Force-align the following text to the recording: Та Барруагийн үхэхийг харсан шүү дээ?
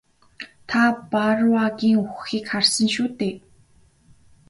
Та 0.69 0.81
Барруагийн 1.11 1.97
үхэхийг 2.05 2.45
харсан 2.51 2.87
шүү 2.93 3.07
дээ? 3.19 3.35